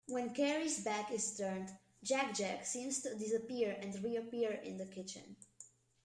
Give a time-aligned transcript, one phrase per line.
[0.07, 1.69] When Kari's back is turned,
[2.03, 5.35] Jack-Jack seems to disappear and reappear in the kitchen.